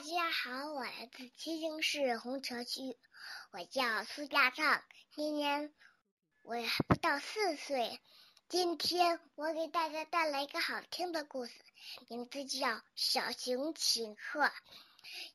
[0.00, 2.96] 大家好，我来自七星市红桥区，
[3.50, 4.82] 我叫苏家畅，
[5.14, 5.74] 今年
[6.40, 8.00] 我还不到四岁。
[8.48, 11.52] 今天我给大家带来一个好听的故事，
[12.08, 14.44] 名字叫《小熊请客》。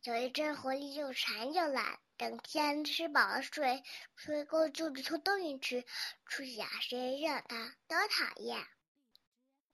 [0.02, 3.84] 有一只狐狸又馋又懒，整天吃饱了睡，
[4.16, 5.86] 睡够就着从东西吃，
[6.26, 8.66] 出去啊谁让它多讨厌。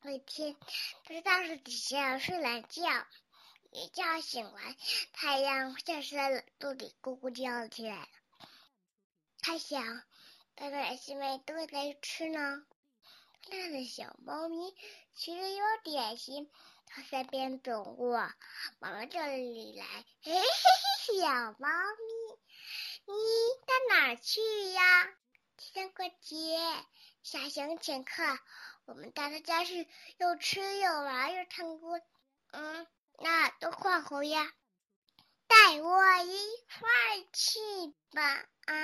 [0.02, 0.58] 有一天，
[1.06, 2.84] 它在大树底下睡懒觉。
[3.74, 4.76] 一觉醒来，
[5.14, 8.08] 太阳下山了，肚里咕咕叫起来了。
[9.40, 10.04] 他想，
[10.56, 12.66] 大家是没都在吃呢。
[13.48, 14.76] 那的小猫咪
[15.16, 16.52] 吃了一包点心，
[16.86, 18.30] 它三边走过，
[18.80, 19.86] 往这里来。
[20.22, 23.14] 嘿嘿嘿，小猫咪，你
[23.66, 24.42] 到哪去
[24.74, 25.16] 呀？
[25.56, 26.60] 天过节，
[27.24, 28.22] 小熊请客，
[28.84, 32.02] 我们到他家是又吃又玩又唱歌。
[32.52, 32.86] 嗯。
[33.20, 34.52] 那多快活呀！
[35.48, 36.90] 带我一块
[37.34, 37.60] 去
[38.14, 38.46] 吧！
[38.66, 38.76] 啊，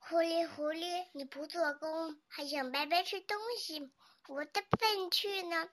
[0.00, 3.92] 狐狸狐狸，你不做工，还想白白吃东西，
[4.28, 5.68] 我才不带你去呢！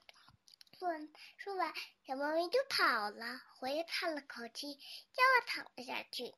[0.78, 0.88] 说
[1.36, 1.74] 说完，
[2.06, 3.40] 小猫咪就跑了。
[3.56, 6.34] 狐狸叹了口气，又躺了下去。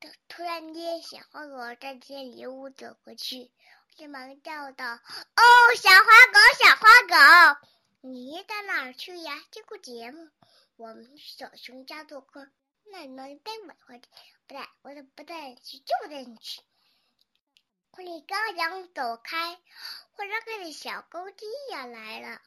[0.00, 3.50] 突突然间，小花狗站起离屋走过去，
[3.96, 5.42] 连忙叫道：“哦，
[5.76, 7.68] 小花狗，小花狗！”
[8.00, 9.44] 你到哪儿去呀？
[9.50, 10.30] 这个节目，
[10.76, 12.48] 我们小熊家做客，
[12.84, 14.06] 那你能带我回去？
[14.46, 15.78] 不带，我怎么不带你去？
[15.78, 16.62] 就带你去。
[17.90, 19.56] 狐狸刚想走开，
[20.12, 22.40] 忽然看见小公鸡也来了，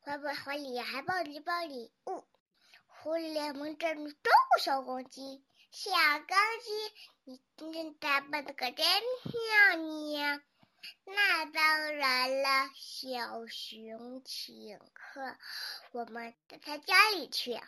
[0.00, 2.24] 怀不怀里还抱着一包礼物。
[2.86, 6.26] 狐狸连忙站住，招呼小公鸡：“小公
[6.62, 6.94] 鸡，
[7.24, 10.42] 你今天打扮的可真漂亮。”
[11.04, 15.36] 那当然了，小熊请客，
[15.92, 17.60] 我们到他家里去。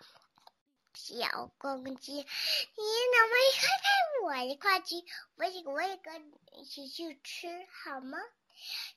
[0.92, 4.96] 小公鸡，你怎么也带我一块去？
[5.36, 8.18] 我也我也跟你一起去吃好吗？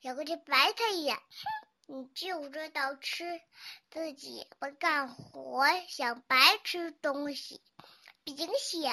[0.02, 1.22] 小公鸡白他一眼，哼，
[1.86, 3.40] 你就知道吃，
[3.90, 7.62] 自己不干活，想白吃东西，
[8.24, 8.90] 毕竟小。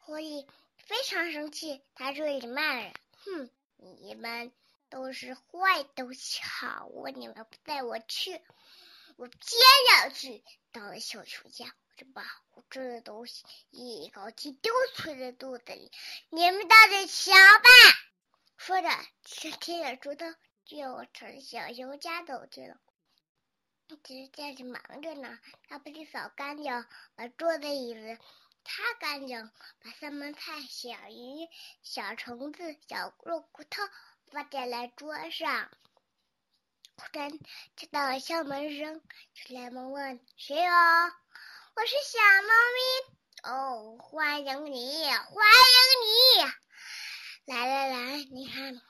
[0.00, 0.46] 狐狸
[0.78, 2.94] 非常生气，他嘴里骂人。
[3.24, 4.52] 哼，你们
[4.88, 7.10] 都是坏东西，好啊！
[7.14, 8.40] 你们不带我去，
[9.16, 9.40] 我偏
[9.90, 10.44] 要去。
[10.72, 15.90] 到了小熊家，我就把我吃的东西一口气丢进了肚子里。
[16.30, 17.68] 你们到底瞧吧！
[18.56, 18.88] 说着，
[19.22, 20.26] 就贴着竹头
[20.64, 22.80] 就朝小熊家走去了。
[24.02, 28.18] 其实家里忙着呢，他不去扫干净，把桌子椅子。
[28.64, 29.50] 擦干净，
[29.82, 31.48] 把三盘菜、小鱼、
[31.82, 33.82] 小虫子、小肉骨头
[34.32, 35.70] 放在了桌上。
[36.96, 37.30] 忽然
[37.76, 39.00] 听到了敲门声，
[39.34, 40.62] 就连忙问：“谁有
[41.76, 43.14] ？”“我是小猫咪。
[43.44, 46.52] ”“哦，欢迎你，欢迎你！
[47.44, 48.80] 来来来，你看，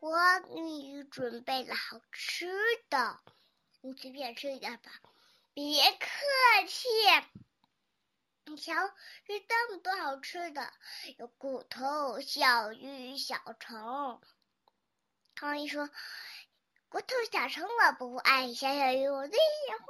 [0.00, 2.48] 我给你准备了好吃
[2.88, 3.20] 的，
[3.82, 4.90] 你随便吃一点吧，
[5.52, 6.88] 别客气。”
[8.50, 8.74] 你瞧，
[9.26, 10.72] 这这么多好吃的，
[11.18, 14.20] 有骨头、小鱼、小虫。
[15.36, 15.88] 汤一说
[16.90, 19.86] ：“骨头、小虫我不爱，小小鱼我最喜欢。”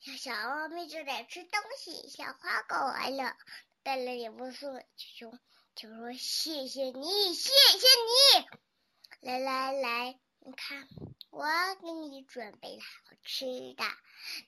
[0.00, 3.36] 小小猫咪正在吃东西，小花狗来了，
[3.82, 5.38] 带了礼物送熊，
[5.74, 7.86] 就说：“谢谢你，谢谢
[8.40, 8.48] 你！
[9.20, 10.88] 来来来，你看，
[11.28, 11.44] 我
[11.82, 13.84] 给你准备了好吃的，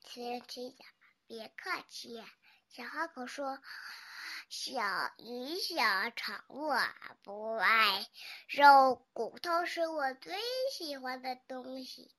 [0.07, 0.95] 吃吃一点吧，
[1.27, 2.25] 别客气。”
[2.77, 3.61] 小花狗说
[4.51, 4.83] ：“小
[5.19, 6.77] 鱼小虫我
[7.23, 8.05] 不爱，
[8.49, 10.37] 肉骨头是我最
[10.73, 12.11] 喜欢的东西。”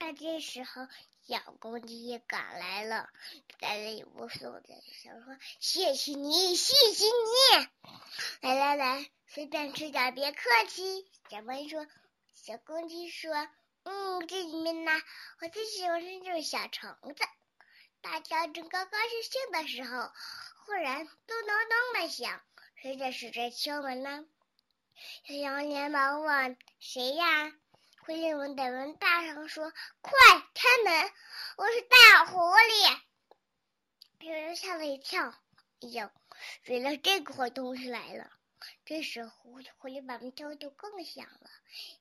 [0.00, 0.88] 那这时候，
[1.28, 3.08] 小公鸡也赶来了，
[3.60, 7.68] 带了礼物送给小说：“谢谢你，谢谢你！
[8.40, 10.40] 来来来，随便吃点，别客
[10.70, 11.86] 气。”小猫说
[12.34, 13.32] ：“小公鸡说，
[13.84, 14.90] 嗯，这里面呢，
[15.40, 17.22] 我最喜欢的就是小虫子。”
[18.02, 20.12] 大家正高高兴兴的时候，
[20.66, 22.42] 忽然咚咚咚的响，
[22.74, 24.26] 谁在是在敲门呢？
[25.24, 27.52] 小羊连忙问：“谁呀？”
[28.04, 29.72] 灰灵文的文大声说
[30.02, 30.12] ：“快
[30.52, 31.12] 开门！
[31.56, 33.00] 我是大狐狸！”
[34.18, 35.28] 别人吓了一跳，
[35.80, 36.10] 哎呦，
[36.64, 38.32] 原来这个坏东西来了！
[38.84, 41.50] 这时狐狐狸把门敲就更响了，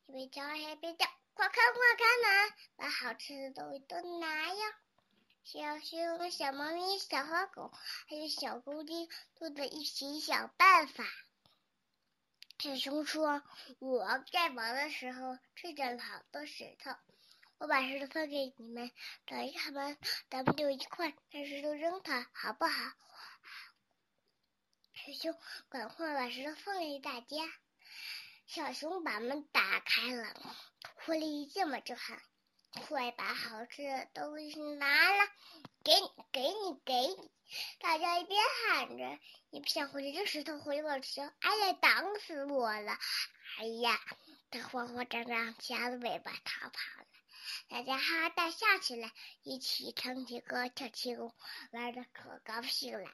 [0.08, 1.06] 因为叫还别叫，
[1.36, 4.81] 快开快开门，把好吃的东西都拿呀！
[5.44, 7.72] 小熊、小猫咪、小花狗，
[8.08, 11.04] 还有小公鸡，都在一起想办法。
[12.60, 13.44] 小熊说
[13.80, 16.92] ：“我在忙的时候吃了好多石头，
[17.58, 18.92] 我把石头分给你们，
[19.26, 19.98] 等一下们，
[20.30, 22.92] 咱们就一块把石头扔它，好不好？
[24.94, 25.38] 小熊
[25.70, 27.38] 赶快把石头放给大家。
[28.46, 30.34] 小熊把门打开了，
[31.04, 32.22] 狐狸一进门就喊
[32.74, 35.28] 喊：“快把好吃的东西拿来，
[35.84, 35.92] 给，
[36.32, 37.32] 给你，给你！”
[37.80, 39.20] 大家一边喊着，
[39.50, 40.58] 一边向狐狸扔石头。
[40.60, 42.98] 狐狸往说：“哎呀，挡死我了！”
[43.60, 44.00] 哎呀，
[44.50, 47.08] 他慌慌张张夹着尾巴逃跑了。
[47.68, 49.12] 大家哈哈大笑起来，
[49.44, 51.34] 一起唱起歌，跳起舞，
[51.72, 53.10] 玩的可高兴了。